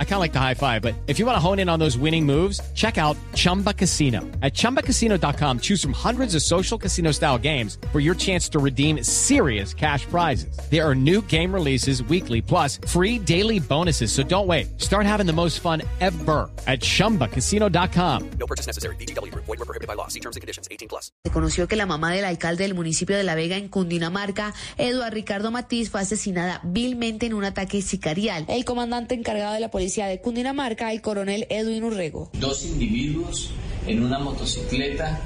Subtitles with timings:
[0.00, 1.78] I kind of like the high five, but if you want to hone in on
[1.78, 4.22] those winning moves, check out Chumba Casino.
[4.42, 9.04] At ChumbaCasino.com, choose from hundreds of social casino style games for your chance to redeem
[9.04, 10.58] serious cash prizes.
[10.68, 14.10] There are new game releases weekly, plus free daily bonuses.
[14.10, 14.80] So don't wait.
[14.80, 18.30] Start having the most fun ever at ChumbaCasino.com.
[18.40, 18.96] No purchase necessary.
[18.96, 19.32] VGW.
[19.34, 20.08] Void were prohibited by law.
[20.08, 20.66] See terms and conditions.
[20.72, 21.12] 18 plus.
[21.22, 25.12] Se conoció que la mamá del alcalde del municipio de La Vega en Cundinamarca, Eduard
[25.12, 28.44] Ricardo Matiz, fue asesinada vilmente en un ataque sicarial.
[28.48, 32.30] El comandante encargado de la policía de Cundinamarca, el coronel Edwin Urrego.
[32.34, 33.50] Dos individuos
[33.86, 35.20] en una motocicleta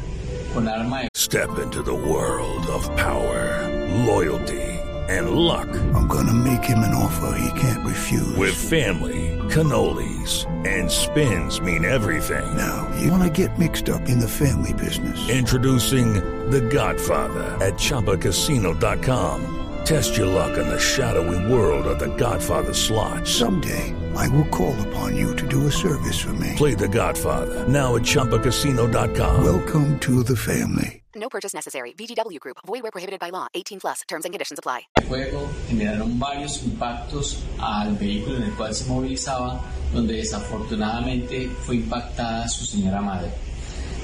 [0.54, 3.68] con arma de Step into the world of power,
[4.06, 4.62] loyalty,
[5.08, 5.68] and luck.
[5.94, 8.36] I'm gonna make him an offer he can't refuse.
[8.36, 12.44] With family, cannolis, and spins mean everything.
[12.56, 15.28] now, you wanna get mixed up in the family business.
[15.28, 16.14] Introducing
[16.50, 19.62] The Godfather at ChumbaCasino.com.
[19.84, 23.26] Test your luck in the shadowy world of The Godfather slot.
[23.26, 26.54] Someday, I will call upon you to do a service for me.
[26.56, 29.44] Play The Godfather now at ChumbaCasino.com.
[29.44, 31.02] Welcome to the family.
[31.14, 31.92] No purchase necessary.
[31.94, 32.58] VGW Group.
[32.66, 33.46] Void were prohibited by law.
[33.54, 34.02] 18 plus.
[34.08, 34.86] Terms and conditions apply.
[35.08, 39.60] fuego generaron varios impactos al vehículo en el cual se movilizaba,
[39.92, 43.30] donde desafortunadamente fue impactada su señora madre,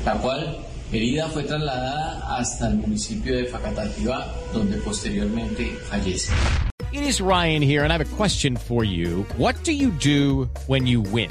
[0.04, 0.58] la cual
[0.92, 6.32] herida fue trasladada hasta el municipio de Facatativá, donde posteriormente fallece.
[6.90, 9.26] It is Ryan here, and I have a question for you.
[9.36, 11.30] What do you do when you win?